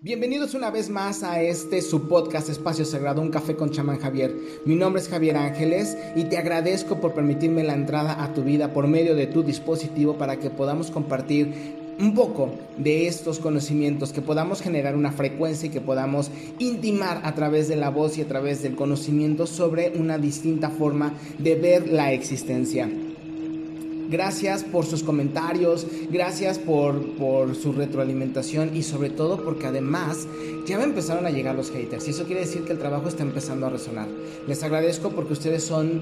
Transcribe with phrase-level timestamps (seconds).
[0.00, 4.32] Bienvenidos una vez más a este su podcast Espacio Sagrado, un café con chamán Javier.
[4.64, 8.72] Mi nombre es Javier Ángeles y te agradezco por permitirme la entrada a tu vida
[8.72, 11.52] por medio de tu dispositivo para que podamos compartir
[11.98, 16.30] un poco de estos conocimientos, que podamos generar una frecuencia y que podamos
[16.60, 21.12] intimar a través de la voz y a través del conocimiento sobre una distinta forma
[21.40, 22.88] de ver la existencia.
[24.10, 30.26] Gracias por sus comentarios, gracias por, por, su retroalimentación y sobre todo porque además
[30.66, 33.22] ya me empezaron a llegar los haters y eso quiere decir que el trabajo está
[33.22, 34.08] empezando a resonar.
[34.46, 36.00] Les agradezco porque ustedes son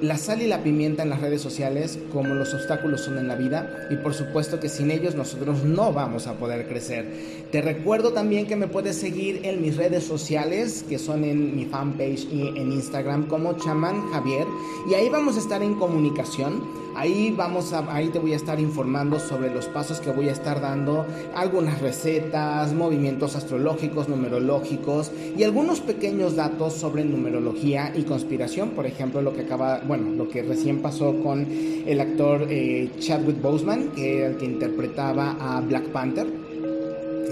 [0.00, 3.34] la sal y la pimienta en las redes sociales como los obstáculos son en la
[3.34, 7.06] vida y por supuesto que sin ellos nosotros no vamos a poder crecer.
[7.50, 11.64] Te recuerdo también que me puedes seguir en mis redes sociales que son en mi
[11.64, 14.46] fanpage y en Instagram como chamán Javier
[14.88, 16.86] y ahí vamos a estar en comunicación.
[16.96, 20.32] Ahí vamos a, ahí te voy a estar informando sobre los pasos que voy a
[20.32, 21.04] estar dando,
[21.34, 29.20] algunas recetas, movimientos astrológicos, numerológicos y algunos pequeños datos sobre numerología y conspiración, por ejemplo,
[29.20, 31.46] lo que acaba, bueno, lo que recién pasó con
[31.86, 36.26] el actor eh, Chadwick Boseman, que era el que interpretaba a Black Panther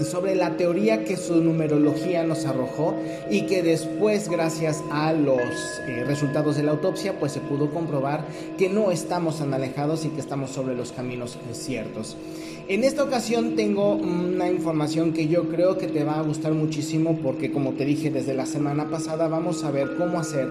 [0.03, 2.95] sobre la teoría que su numerología nos arrojó
[3.29, 5.39] y que después gracias a los
[5.87, 8.25] eh, resultados de la autopsia pues se pudo comprobar
[8.57, 12.17] que no estamos tan alejados y que estamos sobre los caminos ciertos.
[12.67, 17.19] En esta ocasión tengo una información que yo creo que te va a gustar muchísimo
[17.21, 20.47] porque como te dije desde la semana pasada vamos a ver cómo hacer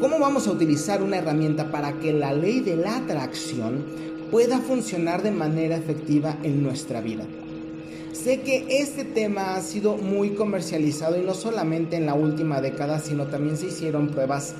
[0.00, 3.84] cómo vamos a utilizar una herramienta para que la ley de la atracción
[4.30, 7.24] pueda funcionar de manera efectiva en nuestra vida.
[8.12, 12.98] Sé que este tema ha sido muy comercializado y no solamente en la última década,
[12.98, 14.54] sino también se hicieron pruebas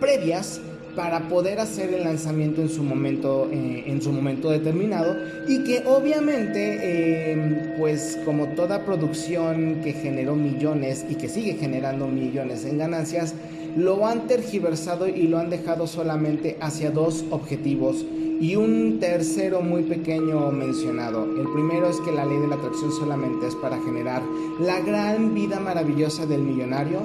[0.00, 0.60] previas
[0.96, 5.16] para poder hacer el lanzamiento en su momento, eh, en su momento determinado
[5.48, 12.06] y que obviamente, eh, pues como toda producción que generó millones y que sigue generando
[12.06, 13.34] millones en ganancias,
[13.76, 18.04] lo han tergiversado y lo han dejado solamente hacia dos objetivos
[18.40, 21.24] y un tercero muy pequeño mencionado.
[21.24, 24.22] El primero es que la ley de la atracción solamente es para generar
[24.60, 27.00] la gran vida maravillosa del millonario,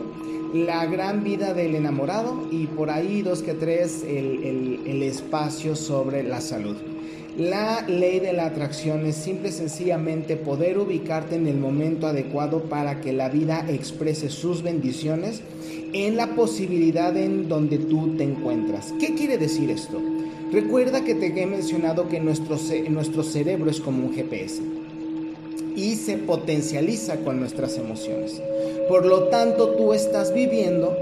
[0.53, 6.24] la gran vida del enamorado y por ahí dos que tres el, el espacio sobre
[6.24, 6.75] la salud.
[7.38, 12.63] La ley de la atracción es simple y sencillamente poder ubicarte en el momento adecuado
[12.63, 15.41] para que la vida exprese sus bendiciones
[15.94, 18.94] en la posibilidad en donde tú te encuentras.
[19.00, 20.00] ¿Qué quiere decir esto?
[20.52, 22.58] Recuerda que te he mencionado que nuestro,
[22.90, 24.62] nuestro cerebro es como un GPS
[25.76, 28.42] y se potencializa con nuestras emociones.
[28.88, 30.96] Por lo tanto, tú estás viviendo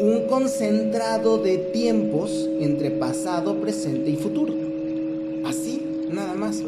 [0.00, 4.54] un concentrado de tiempos entre pasado, presente y futuro.
[5.44, 6.62] Así, nada más.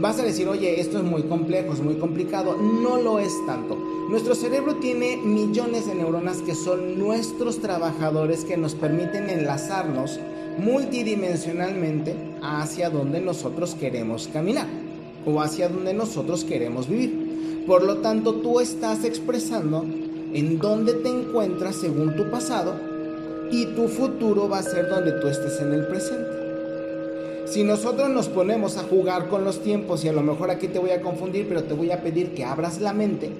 [0.00, 2.56] Vas a decir, oye, esto es muy complejo, es muy complicado.
[2.56, 3.76] No lo es tanto.
[4.08, 10.18] Nuestro cerebro tiene millones de neuronas que son nuestros trabajadores que nos permiten enlazarnos
[10.58, 14.66] multidimensionalmente hacia donde nosotros queremos caminar
[15.24, 17.64] o hacia donde nosotros queremos vivir.
[17.66, 19.84] Por lo tanto, tú estás expresando
[20.34, 22.74] en dónde te encuentras según tu pasado
[23.50, 26.31] y tu futuro va a ser donde tú estés en el presente.
[27.52, 30.78] Si nosotros nos ponemos a jugar con los tiempos y a lo mejor aquí te
[30.78, 33.30] voy a confundir, pero te voy a pedir que abras la mente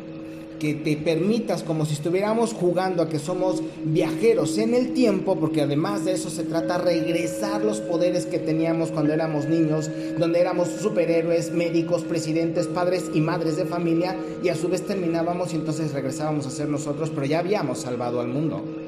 [0.61, 5.63] que te permitas, como si estuviéramos jugando a que somos viajeros en el tiempo, porque
[5.63, 10.69] además de eso se trata regresar los poderes que teníamos cuando éramos niños, donde éramos
[10.69, 14.15] superhéroes, médicos, presidentes, padres y madres de familia,
[14.45, 18.21] y a su vez terminábamos y entonces regresábamos a ser nosotros, pero ya habíamos salvado
[18.21, 18.82] al mundo.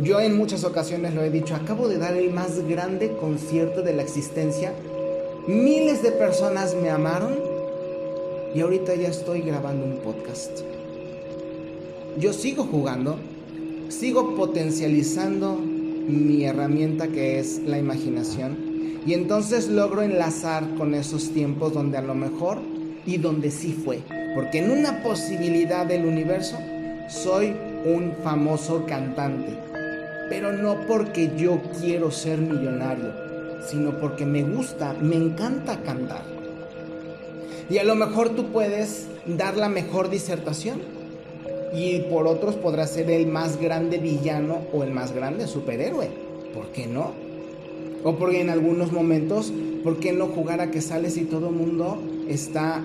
[0.00, 3.94] Yo en muchas ocasiones lo he dicho, acabo de dar el más grande concierto de
[3.94, 4.72] la existencia,
[5.46, 7.38] miles de personas me amaron
[8.54, 10.60] y ahorita ya estoy grabando un podcast
[12.18, 13.18] yo sigo jugando,
[13.88, 21.74] sigo potencializando mi herramienta que es la imaginación y entonces logro enlazar con esos tiempos
[21.74, 22.58] donde a lo mejor
[23.04, 24.00] y donde sí fue.
[24.34, 26.56] Porque en una posibilidad del universo
[27.08, 27.54] soy
[27.84, 29.75] un famoso cantante.
[30.28, 33.12] Pero no porque yo quiero ser millonario,
[33.66, 36.24] sino porque me gusta, me encanta cantar.
[37.68, 40.80] Y a lo mejor tú puedes dar la mejor disertación
[41.74, 46.08] y por otros podrá ser el más grande villano o el más grande superhéroe.
[46.54, 47.12] ¿Por qué no?
[48.04, 49.52] O porque en algunos momentos,
[49.82, 52.84] ¿por qué no jugar a que sales y todo el mundo está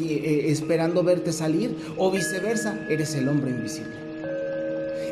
[0.00, 1.76] eh, esperando verte salir?
[1.98, 3.99] O viceversa, eres el hombre invisible.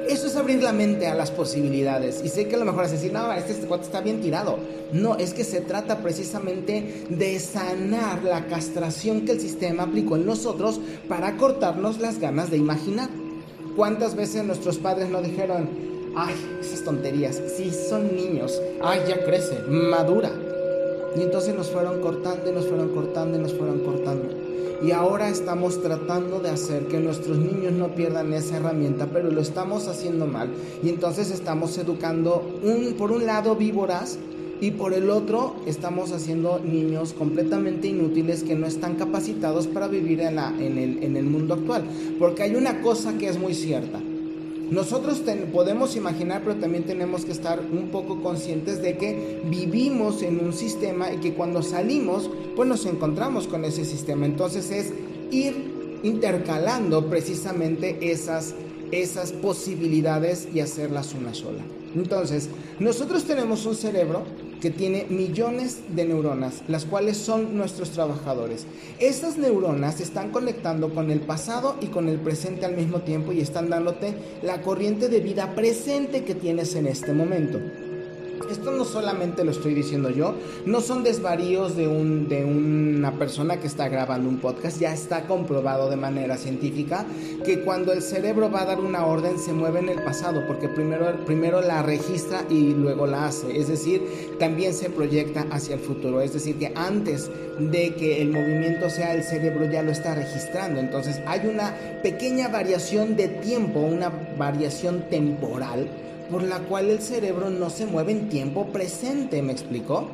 [0.08, 2.22] Eso es abrir la mente a las posibilidades.
[2.24, 4.58] Y sé que a lo mejor es decir, no, este, cuate está bien tirado.
[4.90, 10.24] No, es que se trata precisamente de sanar la castración que el sistema aplicó en
[10.24, 13.10] nosotros para cortarnos las ganas de imaginar.
[13.76, 15.68] ¿Cuántas veces nuestros padres no dijeron,
[16.16, 20.32] ay, esas tonterías, sí, son niños, ay, ya crece, madura?
[21.16, 24.47] Y entonces nos fueron cortando y nos fueron cortando y nos fueron cortando.
[24.82, 29.40] Y ahora estamos tratando de hacer que nuestros niños no pierdan esa herramienta, pero lo
[29.40, 30.50] estamos haciendo mal.
[30.82, 34.18] Y entonces estamos educando, un, por un lado, víboras
[34.60, 40.20] y por el otro estamos haciendo niños completamente inútiles que no están capacitados para vivir
[40.20, 41.84] en, la, en, el, en el mundo actual.
[42.18, 44.00] Porque hay una cosa que es muy cierta.
[44.70, 45.22] Nosotros
[45.52, 50.52] podemos imaginar, pero también tenemos que estar un poco conscientes de que vivimos en un
[50.52, 54.26] sistema y que cuando salimos, pues nos encontramos con ese sistema.
[54.26, 54.92] Entonces es
[55.30, 58.54] ir intercalando precisamente esas,
[58.92, 61.62] esas posibilidades y hacerlas una sola.
[61.94, 62.48] Entonces,
[62.78, 64.24] nosotros tenemos un cerebro
[64.60, 68.66] que tiene millones de neuronas, las cuales son nuestros trabajadores.
[68.98, 73.40] Estas neuronas están conectando con el pasado y con el presente al mismo tiempo y
[73.40, 77.58] están dándote la corriente de vida presente que tienes en este momento.
[78.50, 80.34] Esto no solamente lo estoy diciendo yo,
[80.64, 85.26] no son desvaríos de, un, de una persona que está grabando un podcast, ya está
[85.26, 87.04] comprobado de manera científica
[87.44, 90.68] que cuando el cerebro va a dar una orden se mueve en el pasado, porque
[90.68, 94.02] primero, primero la registra y luego la hace, es decir,
[94.38, 99.14] también se proyecta hacia el futuro, es decir, que antes de que el movimiento sea
[99.14, 105.04] el cerebro ya lo está registrando, entonces hay una pequeña variación de tiempo, una variación
[105.10, 105.88] temporal,
[106.30, 110.08] por la cual el cerebro no se mueve en tiempo presente, ¿me explicó?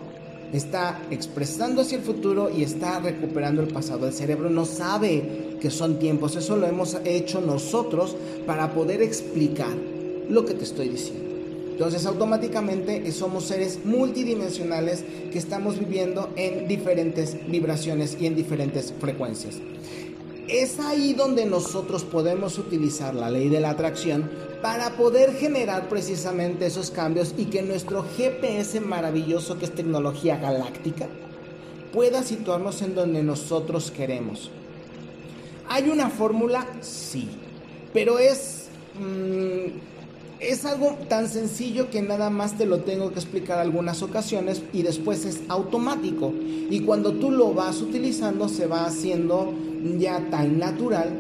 [0.53, 4.07] Está expresando hacia el futuro y está recuperando el pasado.
[4.07, 8.17] El cerebro no sabe que son tiempos, eso lo hemos hecho nosotros
[8.47, 9.75] para poder explicar
[10.29, 11.25] lo que te estoy diciendo.
[11.73, 19.57] Entonces automáticamente somos seres multidimensionales que estamos viviendo en diferentes vibraciones y en diferentes frecuencias.
[20.49, 24.31] Es ahí donde nosotros podemos utilizar la ley de la atracción
[24.61, 31.09] para poder generar precisamente esos cambios y que nuestro GPS maravilloso, que es tecnología galáctica,
[31.95, 34.51] pueda situarnos en donde nosotros queremos.
[35.69, 36.67] ¿Hay una fórmula?
[36.83, 37.29] Sí,
[37.95, 38.67] pero es,
[39.01, 39.79] mm,
[40.41, 44.83] es algo tan sencillo que nada más te lo tengo que explicar algunas ocasiones y
[44.83, 46.35] después es automático.
[46.69, 49.55] Y cuando tú lo vas utilizando se va haciendo
[49.99, 51.11] ya tan natural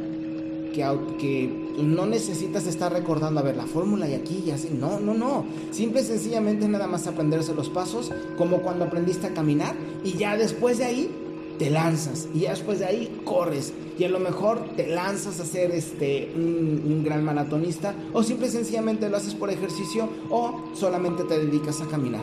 [0.72, 0.82] que,
[1.18, 4.70] que no necesitas estar recordando, a ver, la fórmula y aquí y así.
[4.70, 5.44] No, no, no.
[5.70, 10.36] Simple y sencillamente nada más aprenderse los pasos, como cuando aprendiste a caminar y ya
[10.36, 11.10] después de ahí
[11.58, 15.44] te lanzas y ya después de ahí corres y a lo mejor te lanzas a
[15.44, 21.24] ser este un, gran maratonista o simple y sencillamente lo haces por ejercicio o solamente
[21.24, 22.22] te dedicas a caminar.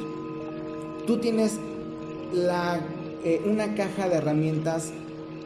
[1.07, 1.59] Tú tienes
[2.33, 2.79] la,
[3.23, 4.91] eh, una caja de herramientas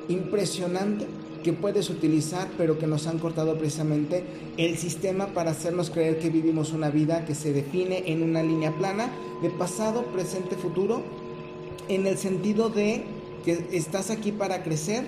[0.08, 1.06] impresionante
[1.44, 4.24] que puedes utilizar, pero que nos han cortado precisamente
[4.58, 8.72] el sistema para hacernos creer que vivimos una vida que se define en una línea
[8.72, 9.12] plana
[9.44, 11.04] de pasado, presente, futuro,
[11.88, 13.04] en el sentido de
[13.44, 15.04] que estás aquí para crecer,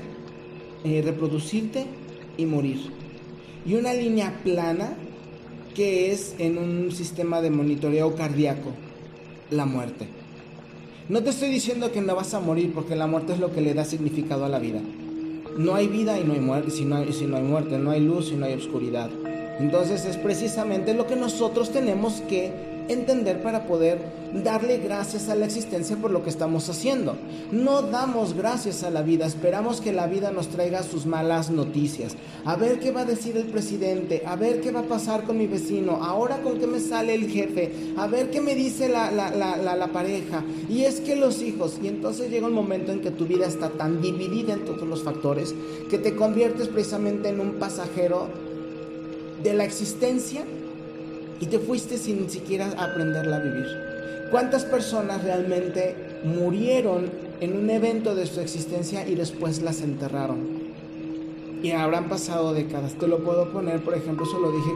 [0.83, 1.87] eh, reproducirte
[2.37, 2.91] y morir.
[3.65, 4.95] Y una línea plana
[5.73, 8.71] que es en un sistema de monitoreo cardíaco,
[9.49, 10.16] la muerte.
[11.09, 13.61] No te estoy diciendo que no vas a morir porque la muerte es lo que
[13.61, 14.81] le da significado a la vida.
[15.57, 17.91] No hay vida y no hay muerte, si no hay, si no hay muerte, no
[17.91, 19.09] hay luz y no hay oscuridad.
[19.59, 23.99] Entonces es precisamente lo que nosotros tenemos que entender para poder
[24.43, 27.15] darle gracias a la existencia por lo que estamos haciendo.
[27.51, 32.15] No damos gracias a la vida, esperamos que la vida nos traiga sus malas noticias.
[32.45, 35.37] A ver qué va a decir el presidente, a ver qué va a pasar con
[35.37, 39.11] mi vecino, ahora con qué me sale el jefe, a ver qué me dice la,
[39.11, 40.43] la pareja.
[40.69, 43.69] Y es que los hijos, y entonces llega un momento en que tu vida está
[43.69, 45.53] tan dividida en todos los factores
[45.89, 48.46] que te conviertes precisamente en un pasajero
[49.43, 50.43] de la existencia
[51.39, 53.65] y te fuiste sin siquiera aprenderla a vivir.
[54.31, 60.67] ¿Cuántas personas realmente murieron en un evento de su existencia y después las enterraron?
[61.61, 62.95] Y habrán pasado décadas.
[62.95, 64.71] Te lo puedo poner, por ejemplo, eso lo dije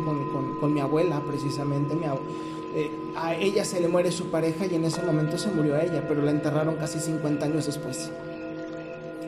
[0.60, 1.96] con, mi abuela precisamente.
[1.96, 5.78] Mi eh, a ella se le muere su pareja y en ese momento se murió
[5.78, 8.10] ella, pero la enterraron casi 50 años después.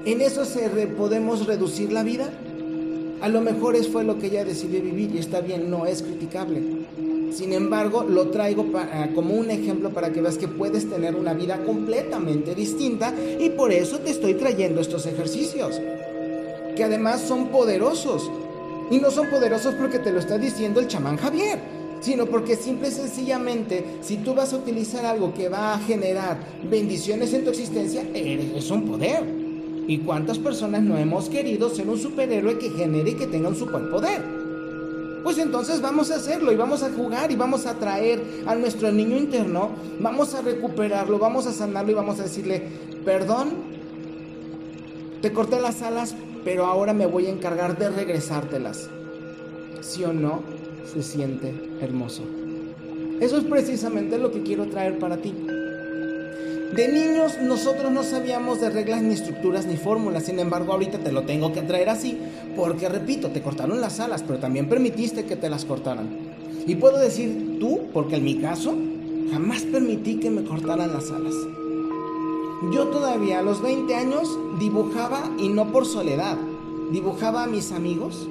[0.05, 2.29] ¿En eso se podemos reducir la vida?
[3.23, 6.01] A lo mejor eso fue lo que ella decidió vivir y está bien, no es
[6.03, 6.61] criticable.
[7.31, 11.33] Sin embargo, lo traigo eh, como un ejemplo para que veas que puedes tener una
[11.33, 15.79] vida completamente distinta y por eso te estoy trayendo estos ejercicios,
[16.75, 18.29] que además son poderosos.
[18.91, 21.59] Y no son poderosos porque te lo está diciendo el chamán Javier.
[22.01, 26.37] sino porque simple y sencillamente, si tú vas a utilizar algo que va a generar
[26.69, 29.42] bendiciones en tu existencia, es un poder.
[29.87, 33.55] ¿Y cuántas personas no hemos querido ser un superhéroe que genere y que tenga un
[33.55, 34.21] superpoder?
[35.23, 38.91] Pues entonces vamos a hacerlo y vamos a jugar y vamos a traer a nuestro
[38.91, 42.63] niño interno, vamos a recuperarlo, vamos a sanarlo y vamos a decirle,
[43.05, 43.51] perdón,
[45.21, 48.89] te corté las alas, pero ahora me voy a encargar de regresártelas.
[49.81, 50.43] ¿Sí o no?
[50.93, 52.23] Se siente hermoso.
[53.21, 55.33] Eso es precisamente lo que quiero traer para ti.
[56.75, 61.11] De niños nosotros no sabíamos de reglas ni estructuras ni fórmulas, sin embargo ahorita te
[61.11, 62.17] lo tengo que traer así,
[62.55, 66.09] porque repito, te cortaron las alas, pero también permitiste que te las cortaran.
[66.65, 68.73] Y puedo decir tú, porque en mi caso,
[69.31, 71.35] jamás permití que me cortaran las alas.
[72.73, 76.37] Yo todavía a los 20 años dibujaba y no por soledad,
[76.91, 78.27] dibujaba a mis amigos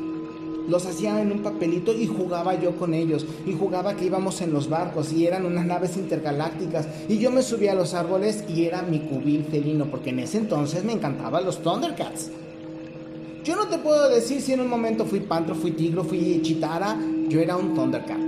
[0.69, 3.26] los hacía en un papelito y jugaba yo con ellos.
[3.47, 6.87] Y jugaba que íbamos en los barcos y eran unas naves intergalácticas.
[7.09, 10.38] Y yo me subía a los árboles y era mi cubil felino, porque en ese
[10.38, 12.31] entonces me encantaban los Thundercats.
[13.45, 16.97] Yo no te puedo decir si en un momento fui pantro, fui tigro, fui chitara.
[17.28, 18.21] Yo era un Thundercat.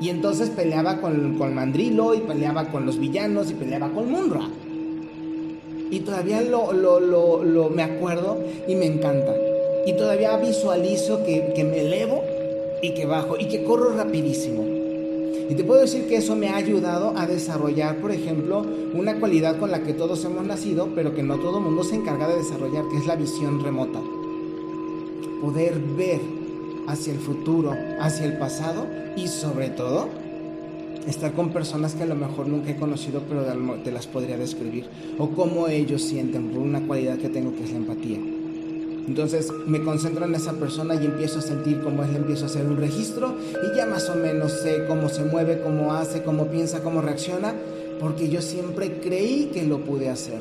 [0.00, 4.42] Y entonces peleaba con, con Mandrilo y peleaba con los villanos y peleaba con Munra.
[5.90, 9.32] Y todavía lo, lo, lo, lo me acuerdo y me encanta
[9.86, 12.22] y todavía visualizo que, que, me elevo
[12.82, 14.64] y que bajo y que corro rapidísimo.
[15.48, 18.64] Y te puedo decir que eso me ha ayudado a desarrollar, por ejemplo,
[18.94, 22.28] una cualidad con la que todos hemos nacido, pero que no todo mundo se encarga
[22.28, 24.00] de desarrollar, que es la visión remota.
[25.42, 26.20] Poder ver
[26.86, 28.86] hacia el futuro, hacia el pasado
[29.16, 30.08] y sobre todo
[31.06, 33.44] estar con personas que a lo mejor nunca he conocido, pero
[33.82, 34.86] te las podría describir.
[35.18, 38.18] O cómo ellos sienten por una cualidad que tengo que es la empatía.
[39.06, 42.64] Entonces me concentro en esa persona y empiezo a sentir cómo es, empiezo a hacer
[42.64, 46.82] un registro y ya más o menos sé cómo se mueve, cómo hace, cómo piensa,
[46.82, 47.54] cómo reacciona,
[48.00, 50.40] porque yo siempre creí que lo pude hacer.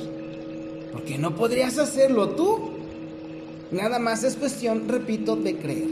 [0.92, 2.70] Porque no podrías hacerlo tú.
[3.72, 5.90] Nada más es cuestión, repito, de creer.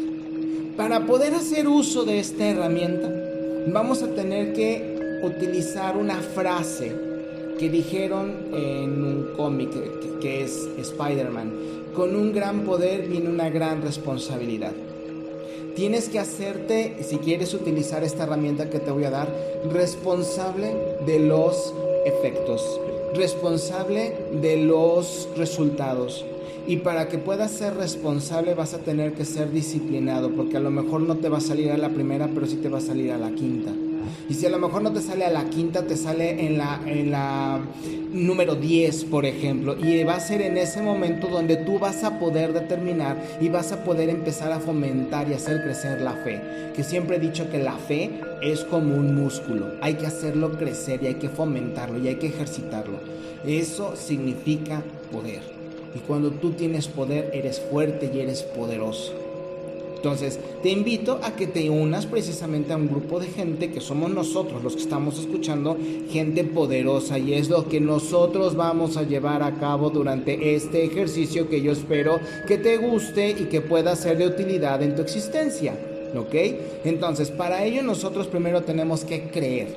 [0.78, 3.12] Para poder hacer uso de esta herramienta,
[3.68, 6.96] vamos a tener que utilizar una frase
[7.60, 13.50] que dijeron en un cómic que, que es Spider-Man con un gran poder viene una
[13.50, 14.74] gran responsabilidad.
[15.76, 19.30] Tienes que hacerte, si quieres utilizar esta herramienta que te voy a dar,
[19.72, 21.74] responsable de los
[22.06, 22.80] efectos,
[23.16, 26.26] responsable de los resultados.
[26.68, 30.72] Y para que puedas ser responsable vas a tener que ser disciplinado, porque a lo
[30.72, 33.12] mejor no te va a salir a la primera, pero sí te va a salir
[33.12, 33.72] a la quinta.
[34.30, 36.80] Y si a lo mejor no te sale a la quinta, te sale en la,
[36.86, 37.60] en la
[38.12, 39.76] número 10, por ejemplo.
[39.78, 43.72] Y va a ser en ese momento donde tú vas a poder determinar y vas
[43.72, 46.42] a poder empezar a fomentar y hacer crecer la fe.
[46.76, 48.10] Que siempre he dicho que la fe
[48.42, 49.68] es como un músculo.
[49.82, 53.00] Hay que hacerlo crecer y hay que fomentarlo y hay que ejercitarlo.
[53.46, 55.42] Eso significa poder.
[55.96, 59.14] Y cuando tú tienes poder, eres fuerte y eres poderoso.
[60.02, 64.10] Entonces, te invito a que te unas precisamente a un grupo de gente que somos
[64.10, 65.78] nosotros los que estamos escuchando,
[66.10, 71.48] gente poderosa y es lo que nosotros vamos a llevar a cabo durante este ejercicio
[71.48, 75.76] que yo espero que te guste y que pueda ser de utilidad en tu existencia.
[76.18, 76.34] ¿Ok?
[76.84, 79.68] Entonces, para ello nosotros primero tenemos que creer.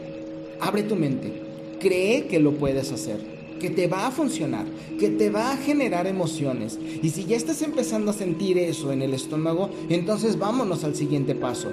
[0.58, 1.34] Abre tu mente.
[1.78, 3.33] Cree que lo puedes hacer
[3.64, 4.66] que te va a funcionar,
[5.00, 6.78] que te va a generar emociones.
[7.02, 11.34] Y si ya estás empezando a sentir eso en el estómago, entonces vámonos al siguiente
[11.34, 11.70] paso.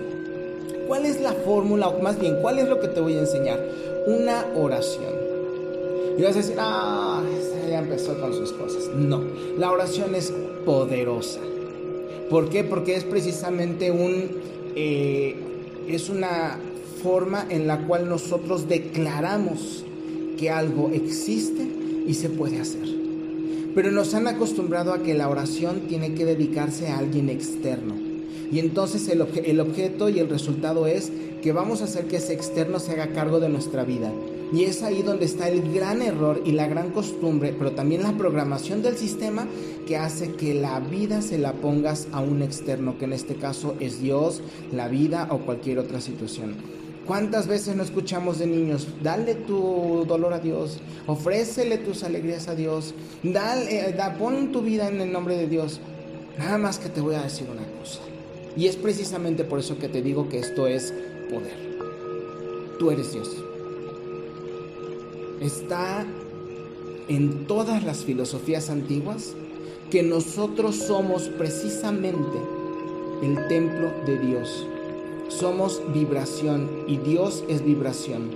[0.87, 3.59] ¿Cuál es la fórmula, o más bien, cuál es lo que te voy a enseñar?
[4.07, 5.13] Una oración.
[6.17, 7.21] Y vas a decir, ah,
[7.69, 8.87] ya empezó con sus cosas.
[8.95, 9.21] No,
[9.57, 10.31] la oración es
[10.63, 11.41] poderosa.
[12.29, 12.63] ¿Por qué?
[12.63, 14.29] Porque es precisamente un,
[14.77, 15.35] eh,
[15.89, 16.57] es una
[17.03, 19.83] forma en la cual nosotros declaramos
[20.37, 22.87] que algo existe y se puede hacer.
[23.73, 27.95] Pero nos han acostumbrado a que la oración tiene que dedicarse a alguien externo.
[28.51, 32.33] Y entonces el, el, objeto y el resultado es que vamos a hacer que ese
[32.33, 34.11] externo se haga cargo de nuestra vida.
[34.53, 38.17] Y es ahí donde está el gran error y la gran costumbre, pero también la
[38.17, 39.47] programación del sistema
[39.87, 43.75] que hace que la vida se la pongas a un externo, que en este caso
[43.79, 44.41] es Dios,
[44.73, 46.80] la vida o cualquier otra situación.
[47.11, 48.87] ¿Cuántas veces no escuchamos de niños?
[49.03, 50.77] Dale tu dolor a Dios,
[51.07, 55.45] ofrécele tus alegrías a Dios, dale, eh, da, pon tu vida en el nombre de
[55.45, 55.81] Dios.
[56.37, 57.99] Nada más que te voy a decir una cosa.
[58.55, 60.93] Y es precisamente por eso que te digo que esto es
[61.29, 61.57] poder.
[62.79, 63.29] Tú eres Dios.
[65.41, 66.05] Está
[67.09, 69.33] en todas las filosofías antiguas
[69.89, 72.37] que nosotros somos precisamente
[73.21, 74.65] el templo de Dios
[75.39, 78.29] Somos vibración y Dios es vibración.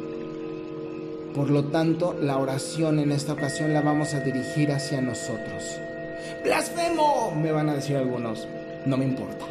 [1.36, 5.78] Por lo tanto, la oración en esta ocasión la vamos a dirigir hacia nosotros.
[6.44, 7.34] ¡Blasfemo!
[7.36, 8.48] Me van a decir algunos.
[8.86, 9.46] No me importa.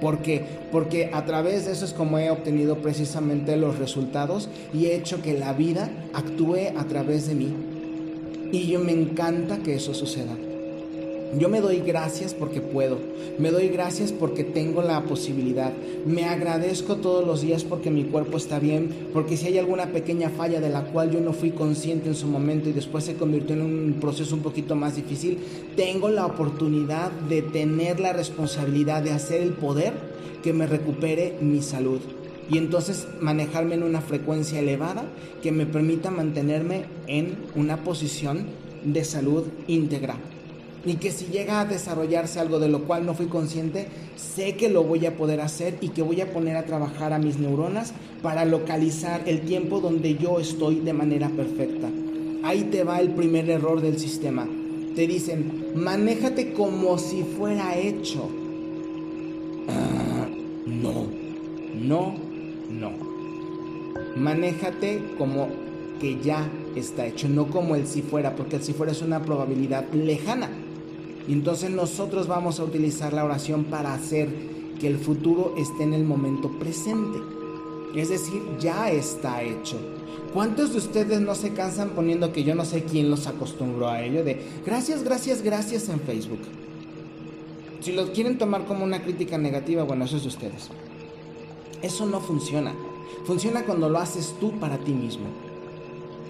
[0.00, 0.44] ¿Por qué?
[0.72, 5.22] Porque a través de eso es como he obtenido precisamente los resultados y he hecho
[5.22, 7.54] que la vida actúe a través de mí.
[8.50, 10.36] Y yo me encanta que eso suceda.
[11.38, 12.98] Yo me doy gracias porque puedo,
[13.38, 15.72] me doy gracias porque tengo la posibilidad,
[16.04, 20.28] me agradezco todos los días porque mi cuerpo está bien, porque si hay alguna pequeña
[20.28, 23.56] falla de la cual yo no fui consciente en su momento y después se convirtió
[23.56, 25.38] en un proceso un poquito más difícil,
[25.74, 29.94] tengo la oportunidad de tener la responsabilidad de hacer el poder
[30.42, 32.00] que me recupere mi salud.
[32.50, 35.04] Y entonces manejarme en una frecuencia elevada
[35.42, 38.44] que me permita mantenerme en una posición
[38.84, 40.18] de salud íntegra
[40.84, 43.86] y que si llega a desarrollarse algo de lo cual no fui consciente,
[44.16, 47.18] sé que lo voy a poder hacer y que voy a poner a trabajar a
[47.18, 51.88] mis neuronas para localizar el tiempo donde yo estoy de manera perfecta.
[52.42, 54.48] Ahí te va el primer error del sistema.
[54.96, 58.28] Te dicen, manéjate como si fuera hecho.
[60.64, 61.06] No,
[61.74, 62.14] no,
[62.70, 62.92] no.
[64.16, 65.48] Manéjate como
[66.00, 69.22] que ya está hecho, no como el si fuera, porque el si fuera es una
[69.22, 70.50] probabilidad lejana.
[71.28, 74.28] Y entonces nosotros vamos a utilizar la oración para hacer
[74.80, 77.18] que el futuro esté en el momento presente.
[77.94, 79.76] Es decir, ya está hecho.
[80.32, 84.02] ¿Cuántos de ustedes no se cansan poniendo que yo no sé quién los acostumbró a
[84.02, 86.40] ello de gracias, gracias, gracias en Facebook?
[87.80, 90.70] Si lo quieren tomar como una crítica negativa, bueno, eso es de ustedes.
[91.82, 92.72] Eso no funciona.
[93.24, 95.26] Funciona cuando lo haces tú para ti mismo.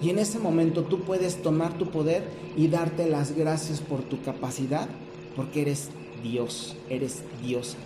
[0.03, 2.23] Y en ese momento tú puedes tomar tu poder
[2.57, 4.89] y darte las gracias por tu capacidad,
[5.35, 5.89] porque eres
[6.21, 7.77] Dios, eres diosa.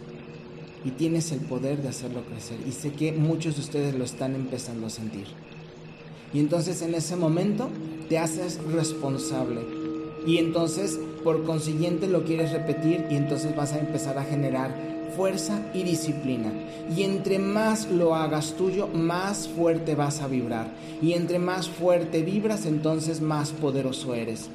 [0.83, 2.57] Y tienes el poder de hacerlo crecer.
[2.67, 5.27] Y sé que muchos de ustedes lo están empezando a sentir.
[6.33, 7.69] Y entonces en ese momento
[8.09, 9.61] te haces responsable.
[10.25, 15.59] Y entonces por consiguiente lo quieres repetir y entonces vas a empezar a generar fuerza
[15.73, 16.53] y disciplina.
[16.95, 20.67] Y entre más lo hagas tuyo, más fuerte vas a vibrar.
[21.01, 24.49] Y entre más fuerte vibras, entonces más poderoso eres.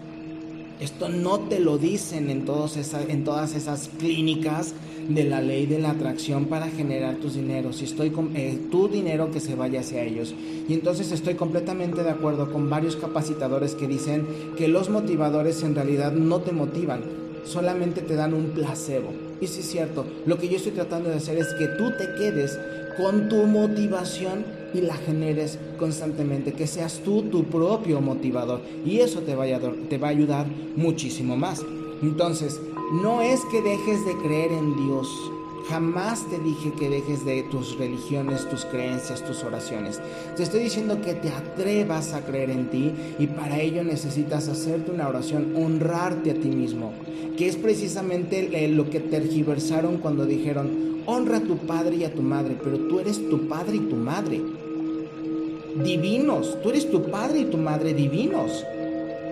[0.80, 4.74] Esto no te lo dicen en, todas esas clínicas
[5.08, 7.76] de la ley de la atracción para generar tus dineros.
[7.76, 10.34] Si estoy con eh, tu dinero que se vaya hacia ellos.
[10.68, 15.74] Y entonces estoy completamente de acuerdo con varios capacitadores que dicen que los motivadores en
[15.74, 17.02] realidad no te motivan,
[17.44, 19.31] solamente te dan un placebo.
[19.42, 22.14] Y sí es cierto, lo que yo estoy tratando de hacer es que tú te
[22.14, 22.56] quedes
[22.96, 28.60] con tu motivación y la generes constantemente, que seas tú tu propio motivador.
[28.86, 31.60] Y eso te va a, te va a ayudar muchísimo más.
[32.02, 32.60] Entonces,
[33.02, 35.08] no es que dejes de creer en Dios.
[35.68, 40.00] Jamás te dije que dejes de tus religiones, tus creencias, tus oraciones.
[40.36, 44.90] Te estoy diciendo que te atrevas a creer en ti y para ello necesitas hacerte
[44.90, 46.92] una oración, honrarte a ti mismo,
[47.36, 52.22] que es precisamente lo que tergiversaron cuando dijeron, honra a tu padre y a tu
[52.22, 54.42] madre, pero tú eres tu padre y tu madre.
[55.84, 58.64] Divinos, tú eres tu padre y tu madre divinos.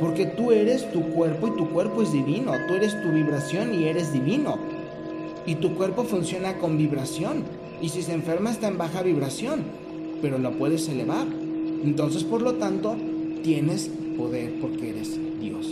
[0.01, 2.53] Porque tú eres tu cuerpo y tu cuerpo es divino.
[2.67, 4.59] Tú eres tu vibración y eres divino.
[5.51, 7.43] Y tu cuerpo funciona con vibración.
[7.83, 9.65] Y si se enferma está en baja vibración.
[10.23, 11.27] Pero lo puedes elevar.
[11.83, 12.97] Entonces, por lo tanto,
[13.43, 15.67] tienes poder porque eres Dios.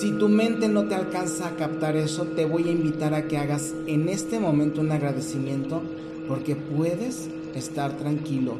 [0.00, 3.36] Si tu mente no te alcanza a captar eso, te voy a invitar a que
[3.36, 5.82] hagas en este momento un agradecimiento
[6.30, 8.54] porque puedes estar tranquilo.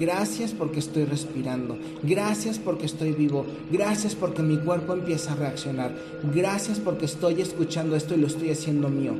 [0.00, 1.78] Gracias porque estoy respirando.
[2.02, 3.46] Gracias porque estoy vivo.
[3.70, 5.94] Gracias porque mi cuerpo empieza a reaccionar.
[6.34, 9.14] Gracias porque estoy escuchando esto y lo estoy haciendo mío.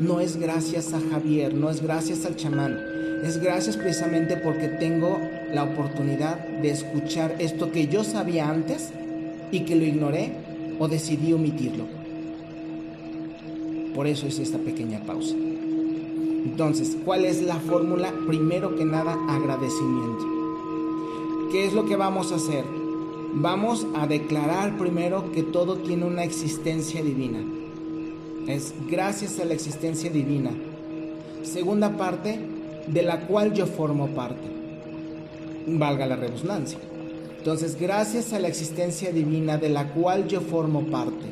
[0.00, 2.76] No es gracias a Javier, no es gracias al chamán.
[3.22, 5.20] Es gracias precisamente porque tengo
[5.52, 8.90] la oportunidad de escuchar esto que yo sabía antes
[9.52, 10.32] y que lo ignoré
[10.80, 11.84] o decidí omitirlo.
[13.94, 15.36] Por eso es esta pequeña pausa.
[16.44, 18.12] Entonces, ¿cuál es la fórmula?
[18.26, 20.26] Primero que nada, agradecimiento.
[21.50, 22.64] ¿Qué es lo que vamos a hacer?
[23.34, 27.40] Vamos a declarar primero que todo tiene una existencia divina.
[28.46, 30.50] Es gracias a la existencia divina.
[31.42, 32.38] Segunda parte,
[32.86, 34.46] de la cual yo formo parte.
[35.66, 36.78] Valga la redundancia.
[37.38, 41.26] Entonces, gracias a la existencia divina de la cual yo formo parte.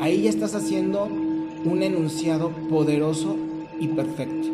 [0.00, 3.36] Ahí ya estás haciendo un enunciado poderoso
[3.80, 4.48] y perfecto.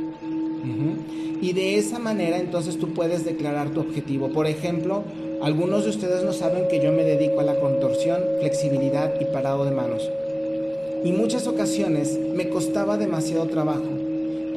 [1.40, 4.30] Y de esa manera entonces tú puedes declarar tu objetivo.
[4.30, 5.04] Por ejemplo,
[5.42, 9.64] algunos de ustedes no saben que yo me dedico a la contorsión, flexibilidad y parado
[9.64, 10.08] de manos.
[11.04, 13.84] Y muchas ocasiones me costaba demasiado trabajo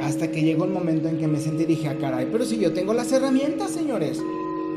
[0.02, 2.58] Hasta que llegó el momento en que me senté y dije, ah, caray, pero si
[2.58, 4.22] yo tengo las herramientas, señores.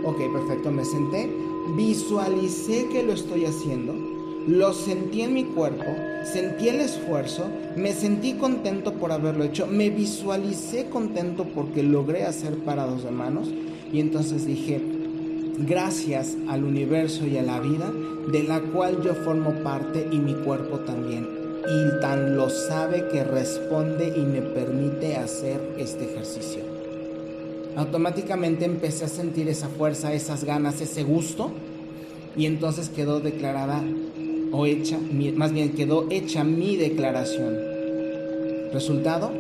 [0.03, 1.31] Ok, perfecto, me senté,
[1.77, 3.95] visualicé que lo estoy haciendo,
[4.51, 5.85] lo sentí en mi cuerpo,
[6.25, 7.45] sentí el esfuerzo,
[7.77, 13.49] me sentí contento por haberlo hecho, me visualicé contento porque logré hacer parados de manos
[13.93, 14.81] y entonces dije,
[15.59, 17.93] gracias al universo y a la vida
[18.33, 21.29] de la cual yo formo parte y mi cuerpo también.
[21.69, 26.63] Y tan lo sabe que responde y me permite hacer este ejercicio.
[27.77, 31.53] Automáticamente empecé a sentir esa fuerza, esas ganas, ese gusto
[32.37, 33.83] y entonces quedó declarada
[34.53, 34.99] o hecha,
[35.37, 37.57] más bien quedó hecha mi declaración.
[38.73, 39.31] Resultado,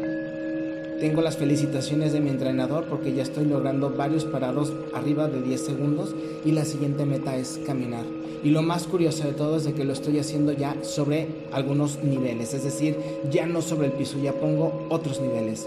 [1.00, 5.60] tengo las felicitaciones de mi entrenador porque ya estoy logrando varios parados arriba de 10
[5.60, 8.04] segundos y la siguiente meta es caminar.
[8.42, 12.02] Y lo más curioso de todo es de que lo estoy haciendo ya sobre algunos
[12.02, 12.96] niveles, es decir,
[13.30, 15.66] ya no sobre el piso, ya pongo otros niveles.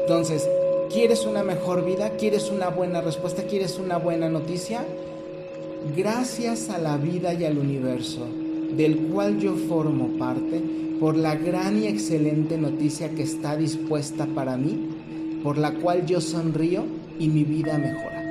[0.00, 0.48] Entonces,
[0.92, 2.10] ¿quieres una mejor vida?
[2.18, 3.42] ¿Quieres una buena respuesta?
[3.42, 4.84] ¿Quieres una buena noticia?
[5.96, 8.26] Gracias a la vida y al universo
[8.76, 10.62] del cual yo formo parte,
[11.00, 14.88] por la gran y excelente noticia que está dispuesta para mí,
[15.42, 16.84] por la cual yo sonrío
[17.18, 18.22] y mi vida mejora.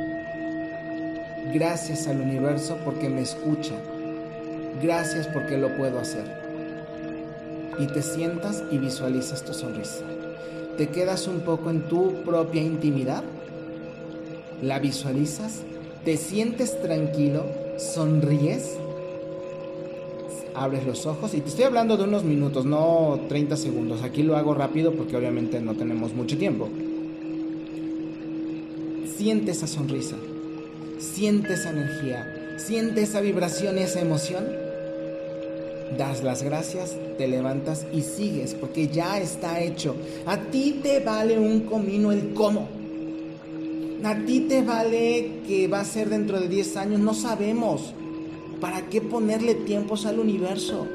[1.54, 3.76] Gracias al universo porque me escucha.
[4.82, 6.26] Gracias porque lo puedo hacer.
[7.80, 10.04] Y te sientas y visualizas tu sonrisa.
[10.78, 13.24] Te quedas un poco en tu propia intimidad.
[14.62, 15.62] La visualizas.
[16.04, 17.46] Te sientes tranquilo.
[17.78, 18.78] Sonríes
[20.56, 24.04] abres los ojos y te estoy hablando de unos minutos, no 30 segundos.
[24.04, 26.70] Aquí lo hago rápido porque obviamente no tenemos mucho tiempo.
[29.18, 30.16] Siente esa sonrisa,
[31.00, 34.46] siente esa energía, siente esa vibración y esa emoción.
[35.98, 39.96] Das las gracias, te levantas y sigues porque ya está hecho.
[40.26, 42.68] A ti te vale un comino el cómo.
[44.04, 47.94] A ti te vale que va a ser dentro de 10 años, no sabemos.
[48.66, 50.88] ¿Para qué ponerle tiempos al universo?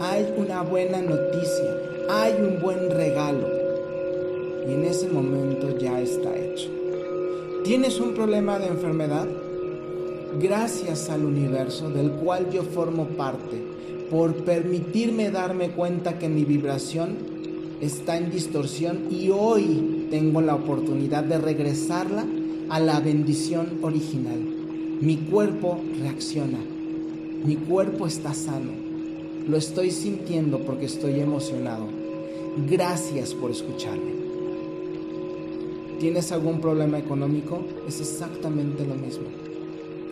[0.00, 1.78] Hay una buena noticia,
[2.10, 3.48] hay un buen regalo.
[4.68, 6.68] Y en ese momento ya está hecho.
[7.64, 9.26] ¿Tienes un problema de enfermedad?
[10.42, 13.56] Gracias al universo del cual yo formo parte,
[14.10, 17.16] por permitirme darme cuenta que mi vibración
[17.80, 22.26] está en distorsión y hoy tengo la oportunidad de regresarla
[22.68, 24.61] a la bendición original.
[25.02, 26.60] Mi cuerpo reacciona.
[27.44, 28.70] Mi cuerpo está sano.
[29.48, 31.88] Lo estoy sintiendo porque estoy emocionado.
[32.70, 34.12] Gracias por escucharme.
[35.98, 37.64] ¿Tienes algún problema económico?
[37.88, 39.24] Es exactamente lo mismo.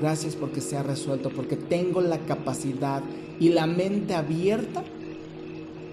[0.01, 3.05] Gracias porque se ha resuelto, porque tengo la capacidad
[3.39, 4.83] y la mente abierta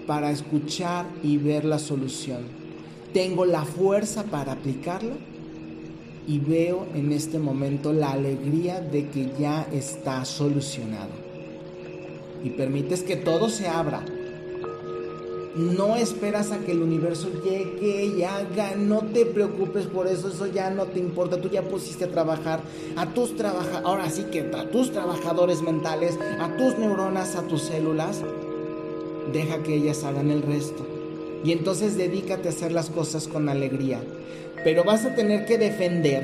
[0.08, 2.40] para escuchar y ver la solución.
[3.12, 5.14] Tengo la fuerza para aplicarla
[6.28, 11.08] y veo en este momento la alegría de que ya está solucionado.
[12.44, 14.04] Y permites que todo se abra.
[15.56, 20.46] No esperas a que el universo llegue y haga, no te preocupes por eso, eso
[20.46, 22.60] ya no te importa, tú ya pusiste a trabajar
[22.94, 27.62] a tus trabajadores, ahora sí que a tus trabajadores mentales, a tus neuronas, a tus
[27.62, 28.22] células,
[29.32, 30.86] deja que ellas hagan el resto.
[31.42, 34.00] Y entonces dedícate a hacer las cosas con alegría
[34.68, 36.22] pero vas a tener que defender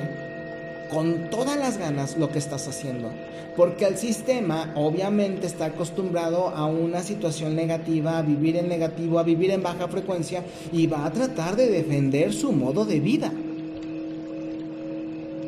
[0.90, 3.10] con todas las ganas lo que estás haciendo.
[3.56, 9.22] Porque el sistema obviamente está acostumbrado a una situación negativa, a vivir en negativo, a
[9.22, 13.32] vivir en baja frecuencia y va a tratar de defender su modo de vida.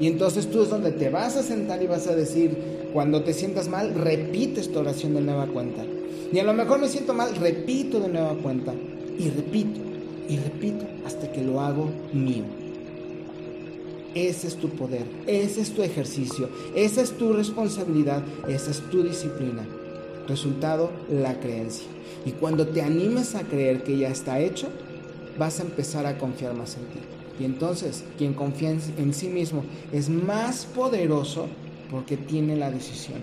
[0.01, 2.57] Y entonces tú es donde te vas a sentar y vas a decir,
[2.95, 5.85] cuando te sientas mal, repites tu oración de nueva cuenta.
[6.33, 8.73] Y a lo mejor me siento mal, repito de nueva cuenta.
[9.19, 9.81] Y repito,
[10.31, 12.56] y repito, hasta que lo hago mío.
[14.17, 19.03] Ese es tu poder, ese es tu ejercicio, esa es tu responsabilidad, esa es tu
[19.03, 19.63] disciplina.
[20.27, 21.87] Resultado, la creencia.
[22.25, 24.69] Y cuando te animes a creer que ya está hecho,
[25.39, 26.99] vas a empezar a confiar más en ti.
[27.39, 31.49] Y entonces, quien confía en sí mismo es más poderoso
[31.91, 33.21] porque tiene la decisión.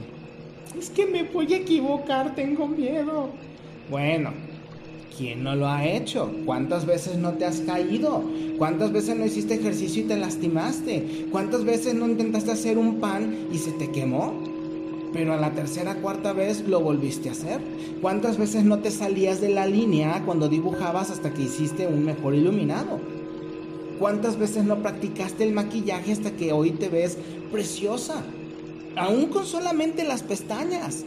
[0.77, 3.29] Es que me voy a equivocar, tengo miedo.
[3.89, 4.31] Bueno,
[5.17, 6.31] ¿Quién no lo ha hecho?
[6.43, 8.23] ¿Cuántas veces no te has caído?
[8.57, 11.27] ¿Cuántas veces no hiciste ejercicio y te lastimaste?
[11.31, 14.33] ¿Cuántas veces no intentaste hacer un pan y se te quemó?
[15.13, 17.61] Pero a la tercera, cuarta vez lo volviste a hacer.
[18.01, 22.33] ¿Cuántas veces no te salías de la línea cuando dibujabas hasta que hiciste un mejor
[22.33, 22.99] iluminado?
[23.99, 27.19] ¿Cuántas veces no practicaste el maquillaje hasta que hoy te ves
[27.51, 28.23] preciosa?
[28.95, 31.05] Aún con solamente las pestañas,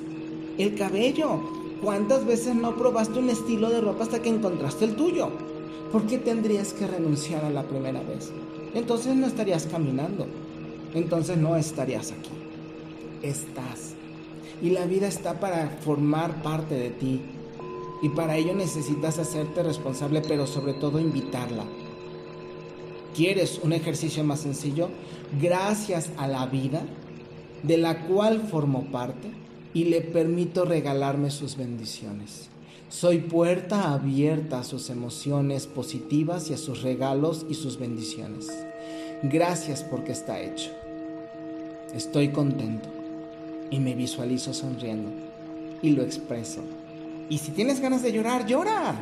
[0.59, 1.41] el cabello,
[1.83, 5.29] ¿Cuántas veces no probaste un estilo de ropa hasta que encontraste el tuyo?
[5.93, 8.33] ¿Por qué tendrías que renunciar a la primera vez?
[8.75, 10.27] Entonces no estarías caminando.
[10.95, 12.31] Entonces no estarías aquí.
[13.23, 13.95] Estás.
[14.63, 17.21] Y la vida está para formar parte de ti.
[18.03, 21.65] Y para ello necesitas hacerte responsable, pero sobre todo invitarla.
[23.15, 24.89] ¿Quieres un ejercicio más sencillo?
[25.41, 26.83] Gracias a la vida,
[27.63, 29.31] de la cual formo parte,
[29.77, 32.49] y le permito regalarme sus bendiciones.
[32.89, 38.49] Soy puerta abierta a sus emociones positivas y a sus regalos y sus bendiciones.
[39.23, 40.71] Gracias porque está hecho.
[41.95, 42.89] Estoy contento
[43.69, 45.11] y me visualizo sonriendo
[45.83, 46.63] y lo expreso.
[47.29, 48.95] Y si tienes ganas de llorar, llora.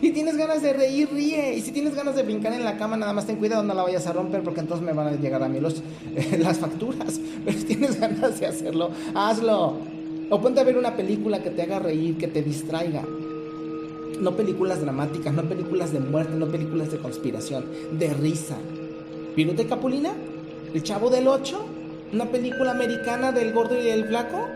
[0.00, 1.56] Y tienes ganas de reír, ríe.
[1.56, 3.82] Y si tienes ganas de brincar en la cama, nada más ten cuidado, no la
[3.82, 5.82] vayas a romper porque entonces me van a llegar a mí los,
[6.38, 7.18] las facturas.
[7.44, 9.91] Pero si tienes ganas de hacerlo, hazlo.
[10.32, 13.04] O ponte a ver una película que te haga reír, que te distraiga
[14.18, 17.66] no películas dramáticas, no películas de muerte, no películas de conspiración,
[17.98, 18.56] de risa.
[19.34, 20.14] ¿Piruta y Capulina?
[20.72, 21.66] ¿El Chavo del Ocho?
[22.14, 24.46] ¿Una película americana del gordo y del flaco?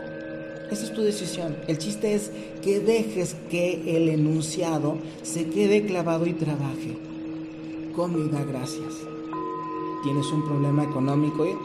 [0.71, 1.55] Esa es tu decisión.
[1.67, 2.31] El chiste es
[2.63, 6.97] que dejes que el enunciado se quede clavado y trabaje.
[7.95, 8.95] Come y da gracias.
[10.01, 11.55] Tienes un problema económico y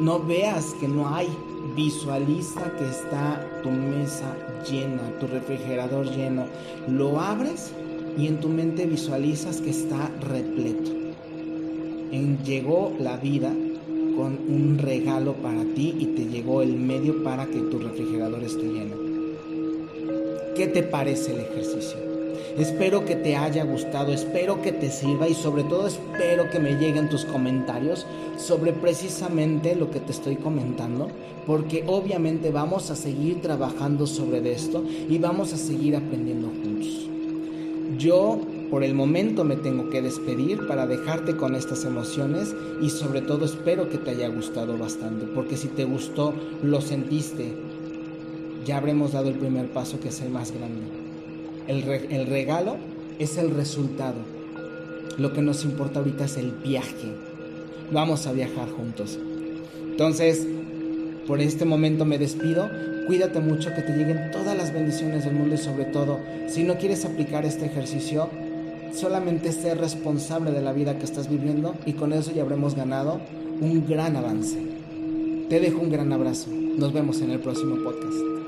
[0.00, 1.28] no veas que no hay
[1.76, 4.34] Visualiza que está tu mesa
[4.68, 6.46] llena, tu refrigerador lleno.
[6.88, 7.72] Lo abres
[8.18, 10.90] y en tu mente visualizas que está repleto.
[12.44, 13.52] Llegó la vida
[14.16, 18.64] con un regalo para ti y te llegó el medio para que tu refrigerador esté
[18.64, 18.96] lleno.
[20.56, 22.09] ¿Qué te parece el ejercicio?
[22.58, 26.74] Espero que te haya gustado, espero que te sirva y sobre todo espero que me
[26.74, 31.08] lleguen tus comentarios sobre precisamente lo que te estoy comentando,
[31.46, 37.08] porque obviamente vamos a seguir trabajando sobre esto y vamos a seguir aprendiendo juntos.
[37.98, 38.38] Yo
[38.70, 43.44] por el momento me tengo que despedir para dejarte con estas emociones y sobre todo
[43.44, 47.52] espero que te haya gustado bastante, porque si te gustó, lo sentiste,
[48.64, 50.99] ya habremos dado el primer paso que es el más grande.
[51.66, 52.76] El, regalo
[53.18, 54.16] es el resultado.
[55.18, 57.14] Lo que nos importa ahorita es el viaje.
[57.92, 59.18] Vamos a viajar juntos.
[59.90, 60.46] Entonces,
[61.26, 62.68] por este momento me despido.
[63.06, 66.18] Cuídate mucho, que te lleguen todas las bendiciones del mundo y sobre todo,
[66.48, 68.28] si no quieres aplicar este ejercicio,
[68.94, 73.20] solamente ser responsable de la vida que estás viviendo y con eso ya habremos ganado
[73.60, 74.58] un gran avance.
[75.48, 76.48] Te dejo un gran abrazo.
[76.50, 78.39] Nos vemos en el próximo podcast.